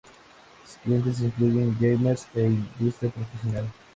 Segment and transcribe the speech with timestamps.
[0.65, 3.67] Sus clientes incluyen gamers e industria profesional.